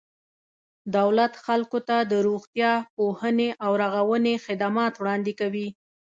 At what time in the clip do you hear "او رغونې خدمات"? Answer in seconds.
3.63-4.93